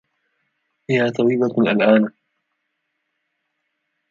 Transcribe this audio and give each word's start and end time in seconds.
هي 0.89 1.09
طبيبة 1.11 1.45
الآن. 1.57 2.11